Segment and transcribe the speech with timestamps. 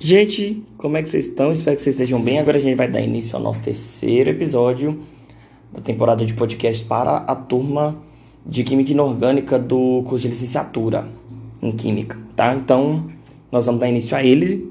[0.00, 1.50] Gente, como é que vocês estão?
[1.50, 2.38] Espero que vocês estejam bem.
[2.38, 5.00] Agora a gente vai dar início ao nosso terceiro episódio
[5.72, 7.98] da temporada de podcast para a turma
[8.46, 11.08] de Química Inorgânica do curso de licenciatura
[11.60, 12.54] em Química, tá?
[12.54, 13.08] Então,
[13.50, 14.70] nós vamos dar início a ele.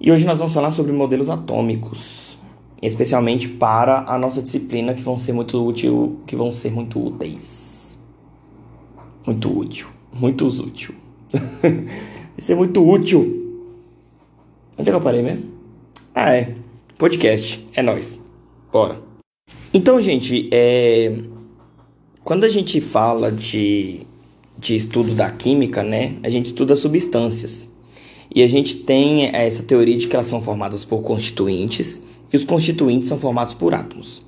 [0.00, 2.36] E hoje nós vamos falar sobre modelos atômicos,
[2.82, 8.02] especialmente para a nossa disciplina que vão ser muito útil, que vão ser muito úteis.
[9.24, 10.96] Muito útil, muito útil.
[11.62, 13.39] Vai ser muito útil
[14.80, 15.44] Onde é que eu parei mesmo?
[16.14, 16.54] Ah, é.
[16.96, 17.68] Podcast.
[17.76, 18.18] É nós.
[18.72, 18.98] Bora.
[19.74, 21.18] Então, gente, é...
[22.24, 24.06] quando a gente fala de,
[24.58, 26.14] de estudo da química, né?
[26.22, 27.68] A gente estuda substâncias.
[28.34, 32.46] E a gente tem essa teoria de que elas são formadas por constituintes e os
[32.46, 34.24] constituintes são formados por átomos.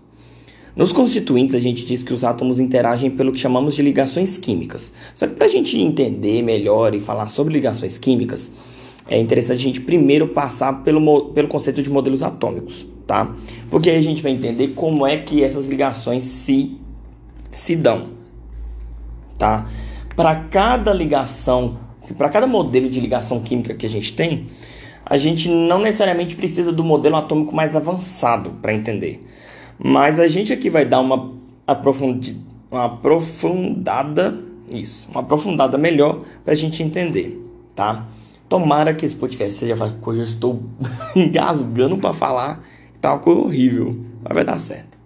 [0.77, 4.93] Nos constituintes, a gente diz que os átomos interagem pelo que chamamos de ligações químicas.
[5.15, 8.51] Só que para a gente entender melhor e falar sobre ligações químicas,
[9.09, 13.35] é interessante a gente primeiro passar pelo, pelo conceito de modelos atômicos, tá?
[13.71, 16.77] Porque aí a gente vai entender como é que essas ligações se,
[17.51, 18.11] se dão,
[19.39, 19.67] tá?
[20.15, 21.79] Para cada ligação,
[22.17, 24.47] para cada modelo de ligação química que a gente tem,
[25.05, 29.21] a gente não necessariamente precisa do modelo atômico mais avançado para entender.
[29.79, 31.33] Mas a gente aqui vai dar uma,
[32.71, 34.39] uma aprofundada,
[34.73, 37.43] isso, uma aprofundada melhor para a gente entender,
[37.75, 38.07] tá?
[38.53, 40.63] Tomara que esse podcast seja porque eu estou
[41.17, 42.63] engasgando para falar.
[43.01, 44.99] Tá uma coisa horrível, mas vai dar certo.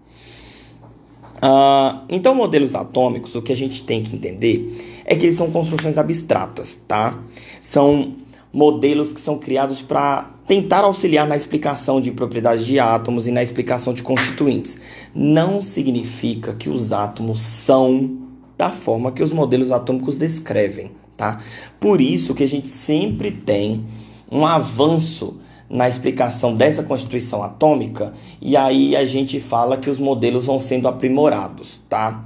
[1.37, 5.49] Uh, então, modelos atômicos, o que a gente tem que entender é que eles são
[5.53, 7.21] construções abstratas, tá?
[7.61, 8.17] São
[8.53, 13.45] modelos que são criados para tentar auxiliar na explicação de propriedades de átomos e na
[13.45, 14.81] explicação de constituintes.
[15.15, 18.27] Não significa que os átomos são
[18.59, 21.41] da forma que os modelos atômicos descrevem tá?
[21.81, 23.85] Por isso que a gente sempre tem
[24.31, 30.47] um avanço na explicação dessa constituição atômica e aí a gente fala que os modelos
[30.47, 32.25] vão sendo aprimorados, tá?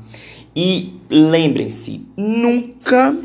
[0.55, 3.17] E lembrem-se, nunca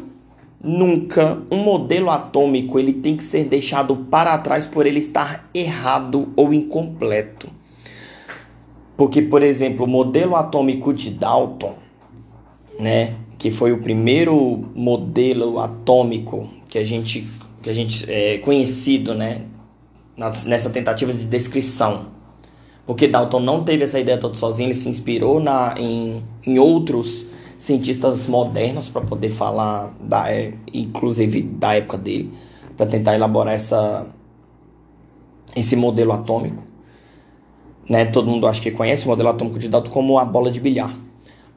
[0.65, 6.33] nunca um modelo atômico ele tem que ser deixado para trás por ele estar errado
[6.35, 7.49] ou incompleto.
[8.97, 11.75] Porque, por exemplo, o modelo atômico de Dalton,
[12.79, 17.27] né, que foi o primeiro modelo atômico que a gente,
[17.61, 19.43] que a gente é conhecido, né,
[20.17, 22.07] nessa tentativa de descrição.
[22.85, 27.25] Porque Dalton não teve essa ideia toda sozinho, ele se inspirou na, em, em outros
[27.57, 32.31] cientistas modernos para poder falar, da, é, inclusive da época dele,
[32.77, 34.07] para tentar elaborar essa,
[35.55, 36.63] esse modelo atômico.
[37.89, 38.05] Né?
[38.05, 41.04] Todo mundo acho que conhece o modelo atômico de Dalton como a bola de bilhar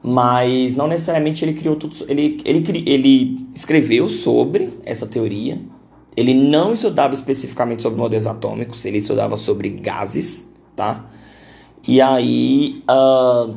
[0.01, 1.95] mas não necessariamente ele criou tudo.
[2.07, 5.59] Ele, ele, ele escreveu sobre essa teoria.
[6.15, 11.09] Ele não estudava especificamente sobre modelos atômicos, ele estudava sobre gases, tá?
[11.87, 13.55] E aí uh,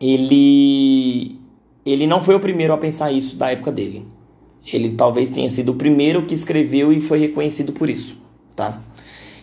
[0.00, 1.38] ele
[1.86, 4.06] ele não foi o primeiro a pensar isso da época dele.
[4.72, 8.16] Ele talvez tenha sido o primeiro que escreveu e foi reconhecido por isso,
[8.54, 8.80] tá?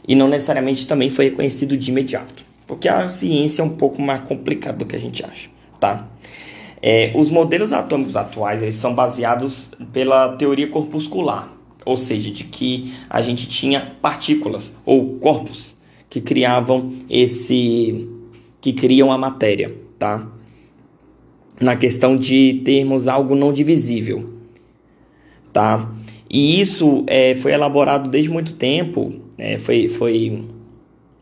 [0.08, 4.22] E não necessariamente também foi reconhecido de imediato, porque a ciência é um pouco mais
[4.22, 5.50] complicada do que a gente acha
[5.80, 6.08] tá?
[6.82, 11.52] É, os modelos atômicos atuais eles são baseados pela teoria corpuscular,
[11.84, 15.76] ou seja, de que a gente tinha partículas ou corpos
[16.10, 18.08] que criavam esse,
[18.62, 20.28] que criam a matéria, tá?
[21.60, 24.34] Na questão de termos algo não divisível,
[25.52, 25.92] tá?
[26.30, 30.46] E isso é, foi elaborado desde muito tempo, é, foi, foi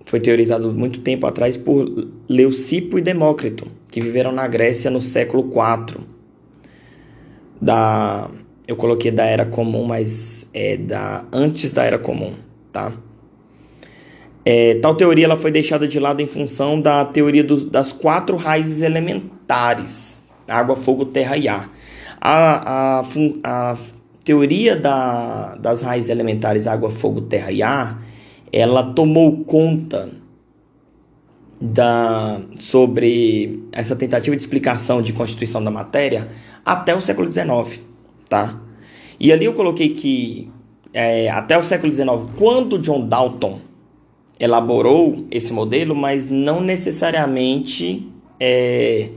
[0.06, 5.50] foi teorizado muito tempo atrás por Leucipo e Demócrito, que viveram na Grécia no século
[5.50, 6.02] IV.
[7.60, 8.30] Da,
[8.68, 12.34] eu coloquei da Era Comum, mas é da antes da Era Comum,
[12.72, 12.94] tá?
[14.46, 18.36] É, tal teoria ela foi deixada de lado em função da teoria do, das quatro
[18.36, 21.68] raízes elementares: água, fogo, terra e ar.
[22.22, 23.04] A, a,
[23.44, 23.78] a
[24.24, 28.00] teoria da, das raízes elementares água, fogo, terra e ar
[28.52, 30.10] ela tomou conta
[31.60, 36.28] da sobre essa tentativa de explicação de constituição da matéria
[36.66, 37.82] até o século XIX,
[38.30, 38.60] tá?
[39.20, 40.50] E ali eu coloquei que
[40.94, 42.08] é, até o século XIX,
[42.38, 43.60] quando John Dalton
[44.40, 48.08] elaborou esse modelo, mas não necessariamente
[48.40, 49.10] é,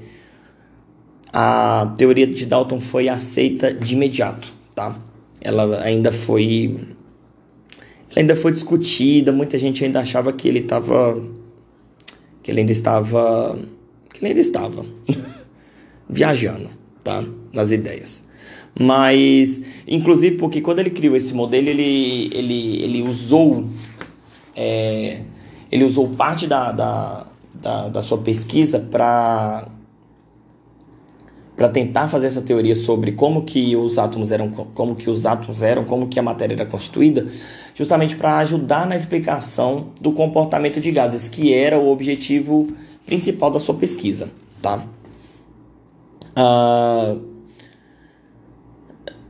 [1.33, 4.97] a teoria de Dalton foi aceita de imediato, tá?
[5.41, 6.97] Ela ainda foi
[8.19, 11.23] ainda foi discutida, muita gente ainda achava que ele estava
[12.43, 13.59] que ele ainda estava
[14.13, 14.85] que ele ainda estava
[16.09, 16.69] viajando,
[17.05, 17.25] tá?
[17.53, 18.23] Nas ideias.
[18.79, 23.69] Mas, inclusive, porque quando ele criou esse modelo, ele, ele, ele usou
[24.55, 25.21] é,
[25.71, 29.69] ele usou parte da, da, da, da sua pesquisa para
[31.59, 35.61] para tentar fazer essa teoria sobre como que os átomos eram como que os átomos
[35.61, 37.27] eram como que a matéria era constituída
[37.75, 42.69] justamente para ajudar na explicação do comportamento de gases que era o objetivo
[43.05, 44.31] principal da sua pesquisa
[44.63, 44.85] tá
[46.39, 47.21] uh,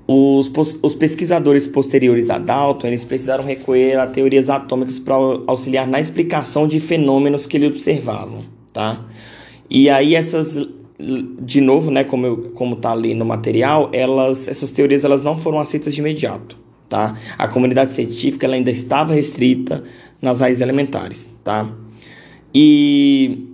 [0.06, 0.52] os,
[0.82, 5.14] os, pesquisadores posteriores a Dalton eles precisaram recorrer a teorias atômicas para
[5.46, 8.42] auxiliar na explicação de fenômenos que eles observavam,
[8.72, 9.04] tá?
[9.68, 10.56] E aí essas,
[10.98, 15.36] de novo, né, como eu, como tá ali no material, elas, essas teorias elas não
[15.36, 16.56] foram aceitas de imediato,
[16.88, 17.16] tá?
[17.36, 19.84] A comunidade científica ela ainda estava restrita
[20.20, 21.70] nas raízes elementares, tá?
[22.52, 23.48] E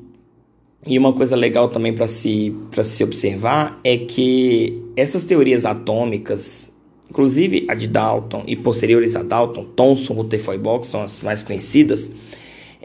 [0.86, 6.70] e uma coisa legal também para se, se observar é que essas teorias atômicas,
[7.08, 12.10] inclusive a de Dalton e posteriores a Dalton, Thomson, Rutherford Box são as mais conhecidas,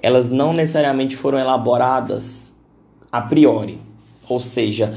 [0.01, 2.55] elas não necessariamente foram elaboradas
[3.11, 3.88] a priori.
[4.29, 4.95] Ou seja,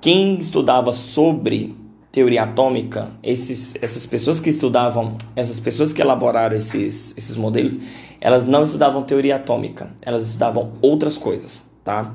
[0.00, 1.74] quem estudava sobre
[2.12, 7.78] teoria atômica, esses, essas pessoas que estudavam, essas pessoas que elaboraram esses, esses modelos,
[8.20, 12.14] elas não estudavam teoria atômica, elas estudavam outras coisas, tá?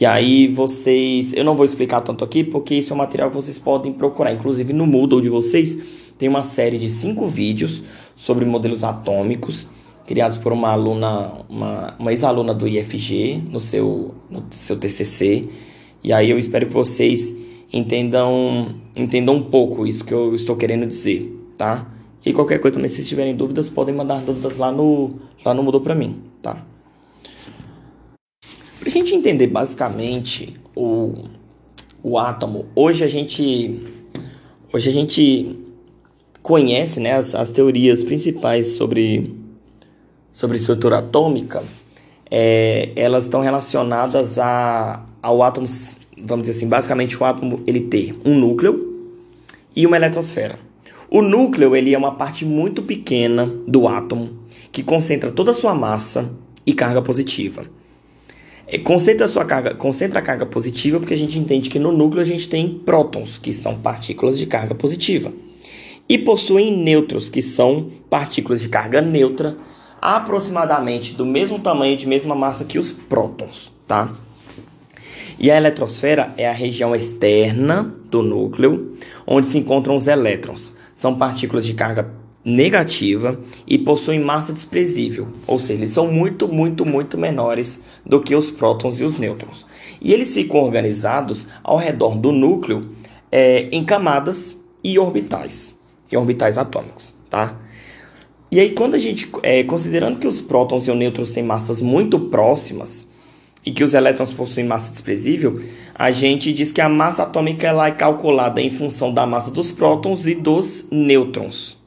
[0.00, 3.36] E aí vocês, eu não vou explicar tanto aqui porque isso é um material que
[3.36, 4.32] vocês podem procurar.
[4.32, 5.78] Inclusive no Moodle de vocês
[6.18, 7.82] tem uma série de cinco vídeos
[8.16, 9.68] sobre modelos atômicos
[10.06, 15.48] criados por uma aluna, uma, uma ex-aluna do IFG no seu, no seu TCC.
[16.04, 17.34] E aí eu espero que vocês
[17.72, 21.90] entendam, entendam um pouco isso que eu estou querendo dizer, tá?
[22.24, 25.08] E qualquer coisa também, se tiverem dúvidas, podem mandar dúvidas lá no,
[25.42, 26.62] lá no Moodle para mim, tá?
[28.78, 31.14] Para a gente entender basicamente o,
[32.02, 33.82] o átomo, hoje a gente
[34.70, 35.58] hoje a gente
[36.42, 39.34] conhece né, as, as teorias principais sobre,
[40.30, 41.62] sobre estrutura atômica,
[42.30, 45.66] é, elas estão relacionadas a, ao átomo,
[46.22, 49.10] vamos dizer assim, basicamente o átomo ele ter um núcleo
[49.74, 50.58] e uma eletrosfera.
[51.10, 54.38] O núcleo ele é uma parte muito pequena do átomo
[54.70, 56.30] que concentra toda a sua massa
[56.66, 57.64] e carga positiva.
[58.66, 61.90] É, concentra a sua carga, concentra a carga positiva, porque a gente entende que no
[61.90, 65.32] núcleo a gente tem prótons, que são partículas de carga positiva,
[66.06, 69.56] e possuem nêutrons, que são partículas de carga neutra,
[70.02, 74.12] aproximadamente do mesmo tamanho, de mesma massa que os prótons, tá?
[75.38, 78.96] E a eletrosfera é a região externa do núcleo,
[79.26, 80.72] onde se encontram os elétrons.
[80.94, 82.08] São partículas de carga
[82.44, 88.34] negativa e possuem massa desprezível, ou seja, eles são muito, muito, muito menores do que
[88.34, 89.66] os prótons e os nêutrons.
[90.00, 92.90] E eles ficam organizados ao redor do núcleo
[93.32, 95.74] é, em camadas e orbitais,
[96.12, 97.58] e orbitais atômicos, tá?
[98.50, 101.80] E aí, quando a gente, é, considerando que os prótons e os nêutrons têm massas
[101.80, 103.08] muito próximas
[103.64, 105.60] e que os elétrons possuem massa desprezível,
[105.94, 109.70] a gente diz que a massa atômica ela é calculada em função da massa dos
[109.70, 111.78] prótons e dos nêutrons,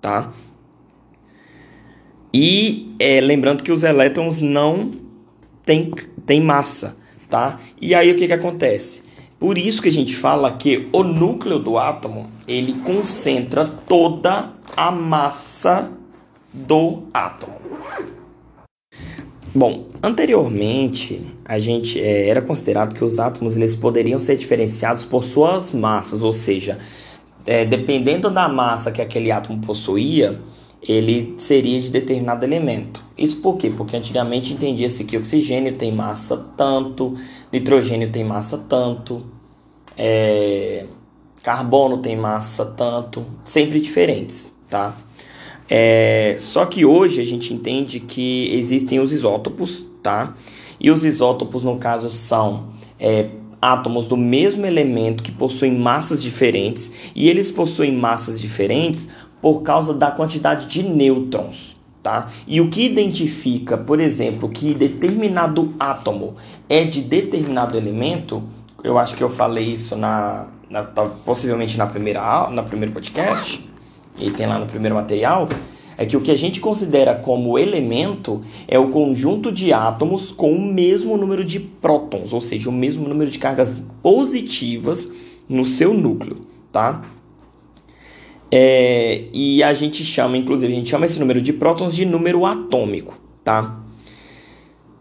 [0.00, 0.30] tá?
[2.32, 4.92] E é, lembrando que os elétrons não
[5.64, 5.90] têm,
[6.26, 6.96] têm massa,
[7.28, 7.58] tá?
[7.80, 9.02] E aí o que, que acontece?
[9.38, 14.90] Por isso que a gente fala que o núcleo do átomo ele concentra toda a
[14.90, 15.90] massa
[16.52, 17.56] do átomo.
[19.58, 25.24] Bom, anteriormente a gente é, era considerado que os átomos eles poderiam ser diferenciados por
[25.24, 26.78] suas massas, ou seja,
[27.44, 30.40] é, dependendo da massa que aquele átomo possuía,
[30.80, 33.02] ele seria de determinado elemento.
[33.18, 33.68] Isso por quê?
[33.68, 37.16] Porque antigamente entendia-se que oxigênio tem massa tanto,
[37.52, 39.26] nitrogênio tem massa tanto,
[39.96, 40.86] é,
[41.42, 44.94] carbono tem massa tanto, sempre diferentes, tá?
[45.68, 50.34] É, só que hoje a gente entende que existem os isótopos, tá?
[50.80, 56.92] E os isótopos, no caso, são é, átomos do mesmo elemento que possuem massas diferentes,
[57.14, 59.08] e eles possuem massas diferentes
[59.42, 61.76] por causa da quantidade de nêutrons.
[62.02, 62.28] Tá?
[62.46, 66.36] E o que identifica, por exemplo, que determinado átomo
[66.68, 68.42] é de determinado elemento,
[68.84, 73.67] eu acho que eu falei isso na, na possivelmente na primeira na primeiro podcast,
[74.20, 75.48] e tem lá no primeiro material,
[75.96, 80.52] é que o que a gente considera como elemento é o conjunto de átomos com
[80.52, 85.10] o mesmo número de prótons, ou seja, o mesmo número de cargas positivas
[85.48, 87.02] no seu núcleo, tá?
[88.50, 92.46] É, e a gente chama, inclusive, a gente chama esse número de prótons de número
[92.46, 93.80] atômico, tá?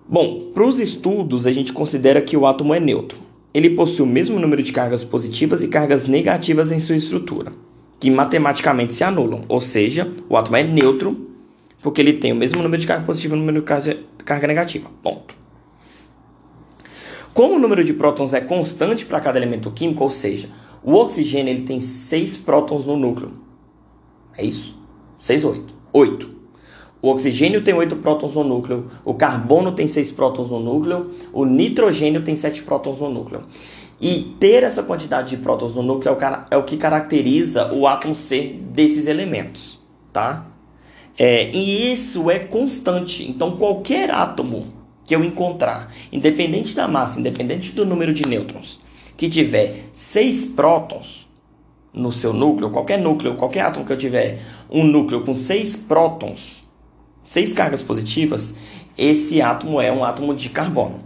[0.10, 3.20] Bom, para os estudos, a gente considera que o átomo é neutro.
[3.54, 7.52] ele possui o mesmo número de cargas positivas e cargas negativas em sua estrutura,
[8.00, 11.28] que matematicamente se anulam, ou seja, o átomo é neutro
[11.82, 14.90] porque ele tem o mesmo número de carga positiva e o número de carga negativa.
[15.02, 15.36] Ponto.
[17.34, 20.50] Como o número de prótons é constante para cada elemento químico, ou seja,
[20.84, 23.32] o oxigênio ele tem 6 prótons no núcleo.
[24.36, 24.76] É isso?
[25.20, 25.76] 6, 8.
[25.94, 26.38] 8.
[27.00, 31.46] O oxigênio tem 8 prótons no núcleo, o carbono tem 6 prótons no núcleo, o
[31.46, 33.44] nitrogênio tem 7 prótons no núcleo.
[34.00, 36.16] E ter essa quantidade de prótons no núcleo
[36.52, 39.80] é o que caracteriza o átomo ser desses elementos,
[40.14, 40.46] tá?
[41.18, 43.28] É, e isso é constante.
[43.28, 44.68] Então, qualquer átomo
[45.04, 48.80] que eu encontrar, independente da massa, independente do número de nêutrons,
[49.16, 51.28] que tiver 6 prótons
[51.92, 54.40] no seu núcleo, qualquer núcleo, qualquer átomo que eu tiver
[54.70, 56.68] um núcleo com 6 prótons,
[57.28, 58.56] seis cargas positivas,
[58.98, 61.04] esse átomo é um átomo de carbono.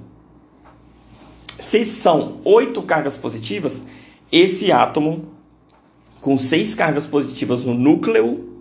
[1.61, 3.85] Se são oito cargas positivas,
[4.31, 5.25] esse átomo
[6.19, 8.59] com seis cargas positivas no núcleo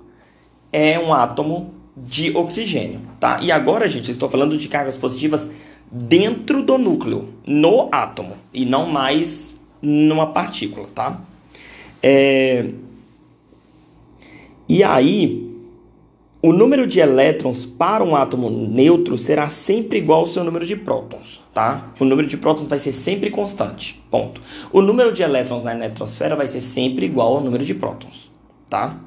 [0.70, 3.40] é um átomo de oxigênio, tá?
[3.40, 5.50] E agora, gente, estou falando de cargas positivas
[5.90, 11.22] dentro do núcleo, no átomo, e não mais numa partícula, tá?
[12.02, 12.68] É...
[14.68, 15.49] E aí,
[16.42, 20.74] o número de elétrons para um átomo neutro será sempre igual ao seu número de
[20.74, 21.92] prótons, tá?
[22.00, 24.40] O número de prótons vai ser sempre constante, ponto.
[24.72, 28.32] O número de elétrons na eletrosfera vai ser sempre igual ao número de prótons,
[28.70, 28.98] tá?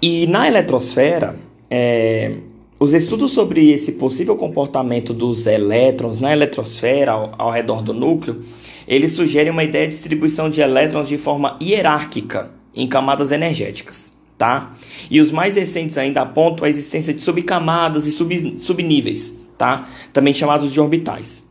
[0.00, 2.36] E na eletrosfera, é,
[2.80, 8.42] os estudos sobre esse possível comportamento dos elétrons na eletrosfera ao, ao redor do núcleo,
[8.88, 14.74] eles sugerem uma ideia de distribuição de elétrons de forma hierárquica em camadas energéticas tá?
[15.10, 19.88] E os mais recentes ainda apontam a existência de subcamadas e sub, subníveis, tá?
[20.12, 21.46] Também chamados de orbitais.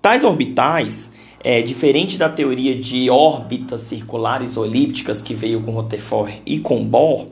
[0.00, 1.12] Tais orbitais,
[1.42, 6.84] é, diferente da teoria de órbitas circulares ou elípticas que veio com Rutherford e com
[6.84, 7.28] Bohr,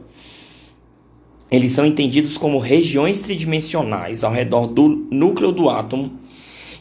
[1.51, 6.19] eles são entendidos como regiões tridimensionais ao redor do núcleo do átomo,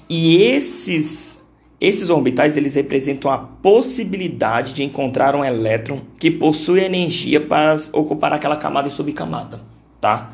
[0.09, 1.40] e esses
[1.81, 8.31] esses orbitais eles representam a possibilidade de encontrar um elétron que possui energia para ocupar
[8.31, 9.59] aquela camada e subcamada,
[9.99, 10.31] tá?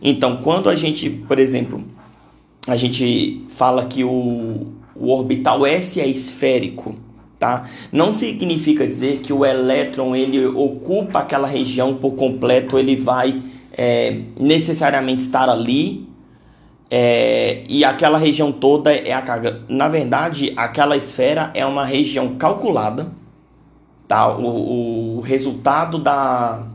[0.00, 1.84] Então, quando a gente, por exemplo,
[2.66, 4.66] a gente fala que o,
[4.96, 6.94] o orbital S é esférico,
[7.38, 7.68] tá?
[7.92, 13.42] Não significa dizer que o elétron ele ocupa aquela região por completo, ele vai
[13.72, 16.07] é, necessariamente estar ali
[16.90, 19.60] é, e aquela região toda é a carga.
[19.68, 23.08] Na verdade, aquela esfera é uma região calculada,
[24.06, 24.34] tá?
[24.36, 26.66] O, o resultado da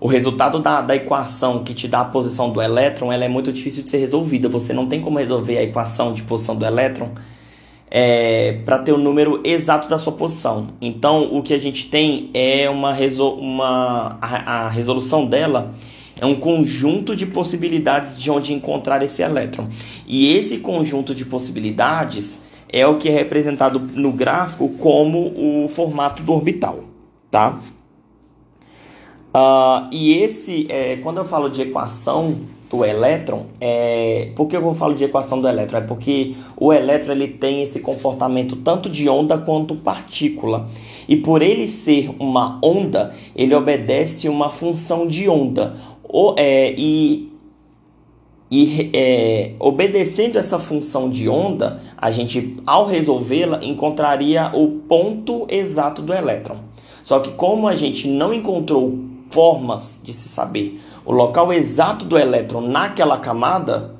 [0.00, 3.52] o resultado da, da equação que te dá a posição do elétron, ela é muito
[3.52, 4.48] difícil de ser resolvida.
[4.48, 7.10] Você não tem como resolver a equação de posição do elétron
[7.90, 10.68] é, para ter o número exato da sua posição.
[10.80, 15.74] Então, o que a gente tem é uma, resol uma a, a resolução dela
[16.20, 19.68] é um conjunto de possibilidades de onde encontrar esse elétron.
[20.06, 25.32] E esse conjunto de possibilidades é o que é representado no gráfico como
[25.64, 26.84] o formato do orbital,
[27.30, 27.58] tá?
[29.28, 32.36] Uh, e esse, é, quando eu falo de equação
[32.70, 35.78] do elétron, é, por que eu falo de equação do elétron?
[35.78, 40.68] É porque o elétron ele tem esse comportamento tanto de onda quanto partícula.
[41.08, 45.76] E por ele ser uma onda, ele obedece uma função de onda.
[46.08, 47.28] O, é, e
[48.50, 56.00] e é, obedecendo essa função de onda, a gente, ao resolvê-la, encontraria o ponto exato
[56.00, 56.56] do elétron.
[57.02, 58.98] Só que como a gente não encontrou
[59.30, 63.94] formas de se saber o local exato do elétron naquela camada,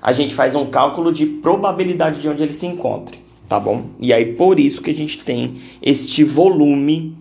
[0.00, 3.84] a gente faz um cálculo de probabilidade de onde ele se encontre, tá bom?
[4.00, 7.16] E aí por isso que a gente tem este volume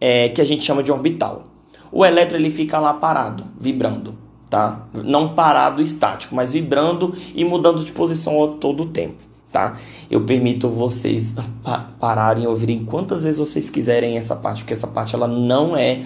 [0.00, 1.53] é, que a gente chama de orbital.
[1.96, 4.18] O elétron ele fica lá parado, vibrando,
[4.50, 4.88] tá?
[4.92, 9.22] Não parado estático, mas vibrando e mudando de posição a todo tempo,
[9.52, 9.78] tá?
[10.10, 14.88] Eu permito vocês pa pararem e ouvirem quantas vezes vocês quiserem essa parte, porque essa
[14.88, 16.04] parte ela não é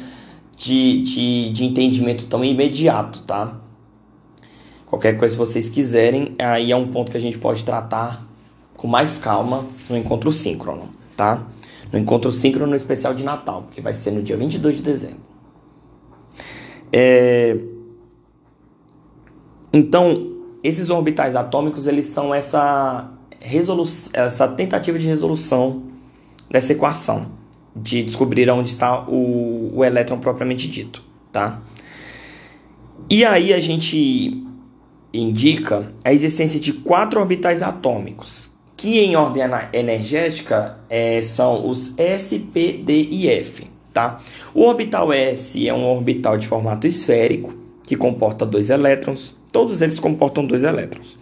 [0.54, 3.54] de, de, de entendimento tão imediato, tá?
[4.84, 8.28] Qualquer coisa que vocês quiserem, aí é um ponto que a gente pode tratar
[8.76, 11.46] com mais calma no encontro síncrono, tá?
[11.90, 15.37] No encontro síncrono especial de Natal, porque vai ser no dia 22 de dezembro.
[16.92, 17.56] É...
[19.72, 25.82] Então, esses orbitais atômicos, eles são essa, resolu essa tentativa de resolução
[26.50, 27.30] dessa equação,
[27.76, 31.60] de descobrir onde está o, o elétron propriamente dito, tá?
[33.10, 34.44] E aí a gente
[35.12, 39.42] indica a existência de quatro orbitais atômicos, que em ordem
[39.72, 43.68] energética é, são os S, P, D e F.
[43.98, 44.20] Tá?
[44.54, 47.52] O orbital S é um orbital de formato esférico,
[47.82, 49.34] que comporta dois elétrons.
[49.50, 51.18] Todos eles comportam dois elétrons.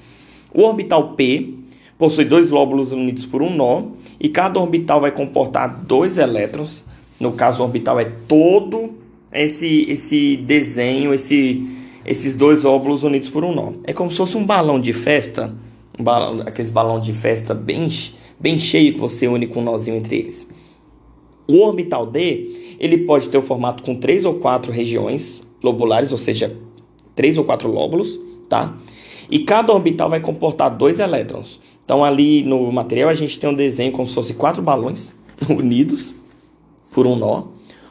[0.52, 1.54] O orbital P
[1.96, 3.84] possui dois lóbulos unidos por um nó,
[4.20, 6.84] e cada orbital vai comportar dois elétrons.
[7.18, 8.92] No caso, o orbital é todo
[9.32, 11.66] esse, esse desenho, esse,
[12.04, 13.72] esses dois óvulos unidos por um nó.
[13.84, 15.50] É como se fosse um balão de festa,
[15.98, 17.88] um balão, aqueles balão de festa bem,
[18.38, 20.46] bem cheio que você une com um nozinho entre eles.
[21.48, 26.18] O orbital D, ele pode ter o formato com três ou quatro regiões lobulares, ou
[26.18, 26.56] seja,
[27.14, 28.18] três ou quatro lóbulos,
[28.48, 28.76] tá?
[29.30, 31.58] E cada orbital vai comportar dois elétrons.
[31.84, 35.14] Então ali no material a gente tem um desenho como se fosse quatro balões
[35.48, 36.14] unidos
[36.92, 37.44] por um nó.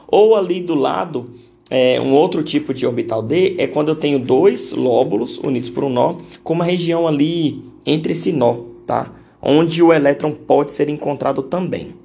[0.07, 1.31] Ou ali do lado,
[1.69, 5.83] é, um outro tipo de orbital D é quando eu tenho dois lóbulos unidos por
[5.83, 9.11] um nó, com uma região ali entre esse nó, tá?
[9.41, 11.95] Onde o elétron pode ser encontrado também,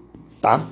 [0.40, 0.66] tá?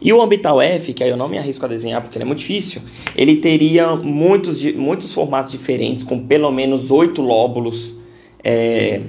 [0.00, 2.26] E o orbital F, que aí eu não me arrisco a desenhar porque ele é
[2.26, 2.82] muito difícil,
[3.16, 7.94] ele teria muitos, muitos formatos diferentes, com pelo menos oito lóbulos,
[8.42, 9.00] é,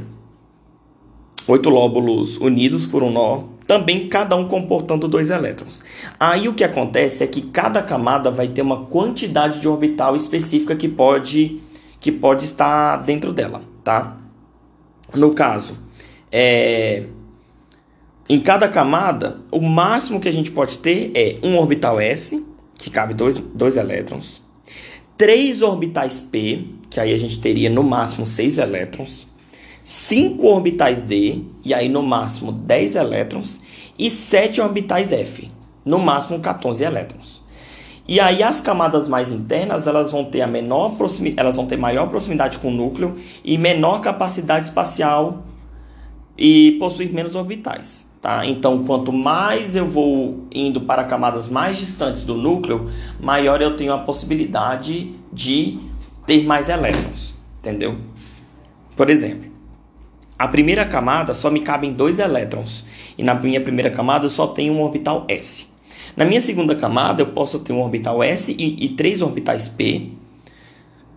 [1.47, 5.83] oito lóbulos unidos por um nó, também cada um comportando dois elétrons.
[6.17, 10.75] Aí o que acontece é que cada camada vai ter uma quantidade de orbital específica
[10.75, 11.59] que pode,
[11.99, 14.17] que pode estar dentro dela, tá?
[15.13, 15.77] No caso,
[16.31, 17.05] é,
[18.29, 22.45] em cada camada, o máximo que a gente pode ter é um orbital S,
[22.77, 24.41] que cabe dois, dois elétrons,
[25.17, 29.27] três orbitais P, que aí a gente teria no máximo seis elétrons,
[29.87, 33.61] 5 orbitais D, e aí no máximo 10 elétrons,
[33.97, 35.49] e 7 orbitais F,
[35.85, 37.41] no máximo 14 elétrons.
[38.05, 40.97] E aí as camadas mais internas, elas vão ter a menor
[41.37, 43.15] elas vão ter maior proximidade com o núcleo
[43.45, 45.45] e menor capacidade espacial
[46.37, 48.45] e possuir menos orbitais, tá?
[48.45, 53.93] Então, quanto mais eu vou indo para camadas mais distantes do núcleo, maior eu tenho
[53.93, 55.79] a possibilidade de
[56.25, 57.97] ter mais elétrons, entendeu?
[58.95, 59.49] Por exemplo,
[60.37, 62.83] a primeira camada só me cabem dois elétrons
[63.17, 65.67] e na minha primeira camada eu só tenho um orbital s.
[66.15, 70.09] Na minha segunda camada eu posso ter um orbital s e, e três orbitais p,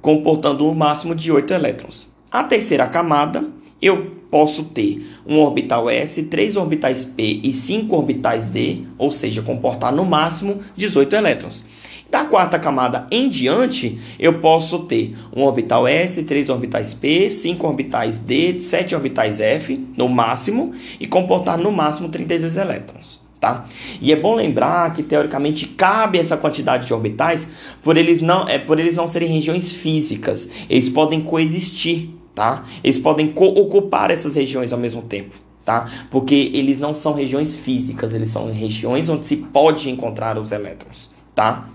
[0.01, 2.07] comportando um máximo de 8 elétrons.
[2.31, 3.47] A terceira camada
[3.81, 9.43] eu posso ter um orbital s, três orbitais p e cinco orbitais d, ou seja,
[9.43, 11.64] comportar no máximo 18 elétrons.
[12.11, 17.69] Da quarta camada em diante, eu posso ter um orbital S, três orbitais P, cinco
[17.69, 23.21] orbitais D, sete orbitais F, no máximo, e comportar no máximo 32 elétrons.
[23.38, 23.64] Tá?
[24.03, 27.49] E é bom lembrar que teoricamente cabe essa quantidade de orbitais
[27.83, 30.51] por eles não, é, por eles não serem regiões físicas.
[30.69, 32.64] Eles podem coexistir, tá?
[32.83, 35.90] Eles podem ocupar essas regiões ao mesmo tempo, tá?
[36.11, 41.11] Porque eles não são regiões físicas, eles são regiões onde se pode encontrar os elétrons,
[41.35, 41.68] tá?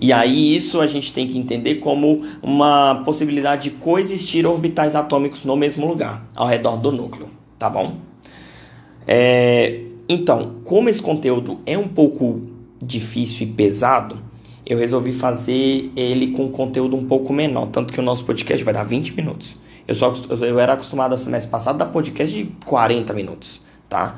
[0.00, 5.44] E aí isso a gente tem que entender como uma possibilidade de coexistir orbitais atômicos
[5.44, 7.28] no mesmo lugar, ao redor do núcleo,
[7.60, 7.94] tá bom?
[9.06, 12.42] É, então, como esse conteúdo é um pouco
[12.82, 14.20] difícil e pesado,
[14.66, 18.74] eu resolvi fazer ele com conteúdo um pouco menor, tanto que o nosso podcast vai
[18.74, 19.56] dar 20 minutos.
[19.86, 24.16] Eu, só, eu era acostumado a semestre passado a dar podcast de 40 minutos, tá?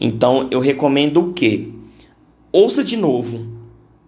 [0.00, 1.72] Então eu recomendo o que?
[2.50, 3.62] Ouça de novo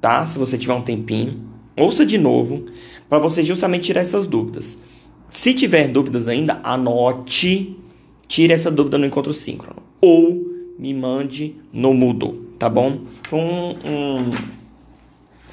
[0.04, 0.26] tá?
[0.26, 1.40] Se você tiver um tempinho,
[1.74, 2.66] ouça de novo
[3.08, 4.82] para você justamente tirar essas dúvidas.
[5.30, 7.74] Se tiver dúvidas ainda, anote,
[8.28, 10.44] tire essa dúvida no encontro síncrono ou
[10.78, 12.98] me mande no Moodle, tá bom?
[13.32, 14.30] Um, um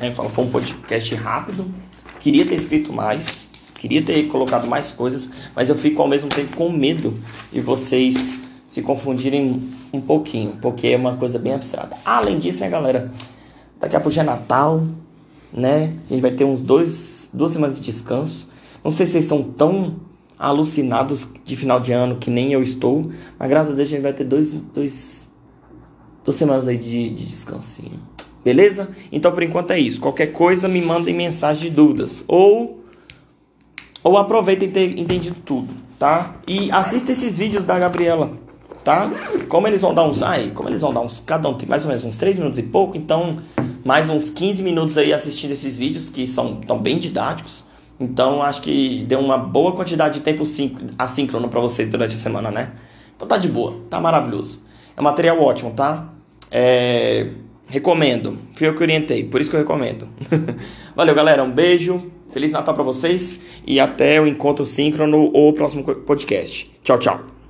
[0.02, 1.72] é, foi um podcast rápido.
[2.20, 6.56] Queria ter escrito mais, queria ter colocado mais coisas, mas eu fico ao mesmo tempo
[6.56, 7.14] com medo
[7.52, 8.34] de vocês
[8.66, 11.96] se confundirem um pouquinho, porque é uma coisa bem abstrata.
[12.04, 13.12] Além disso, né, galera?
[13.80, 14.84] Daqui a pouco já é Natal,
[15.54, 15.96] né?
[16.10, 18.50] A gente vai ter uns dois, duas semanas de descanso.
[18.84, 19.98] Não sei se vocês são tão
[20.40, 24.02] alucinados de final de ano que nem eu estou, mas graças a Deus a gente
[24.02, 25.30] vai ter dois, dois,
[26.24, 28.00] duas semanas aí de, de descansinho.
[28.43, 28.89] Beleza?
[29.12, 30.01] Então por enquanto é isso.
[30.01, 32.25] Qualquer coisa me mandem mensagem de dúvidas.
[32.27, 32.84] Ou,
[34.04, 36.36] ou aproveitem ter entendido tudo, tá?
[36.47, 38.39] E assista esses vídeos da Gabriela
[38.84, 39.10] tá?
[39.47, 41.84] Como eles vão dar uns, ai, como eles vão dar uns, cada um tem mais
[41.84, 43.38] ou menos uns 3 minutos e pouco, então
[43.84, 47.63] mais uns 15 minutos aí assistindo esses vídeos que são tão bem didáticos.
[47.99, 50.43] Então acho que deu uma boa quantidade de tempo
[50.97, 52.71] assíncrono para vocês durante a semana, né?
[53.15, 54.62] Então tá de boa, tá maravilhoso.
[54.97, 56.10] É um material ótimo, tá?
[56.49, 57.27] É...
[57.72, 58.38] Recomendo.
[58.54, 60.10] Fui eu que orientei, por isso que eu recomendo.
[60.94, 61.42] Valeu, galera.
[61.42, 62.12] Um beijo.
[62.32, 66.72] Feliz Natal para vocês e até o encontro síncrono ou o próximo podcast.
[66.84, 67.40] Tchau, tchau.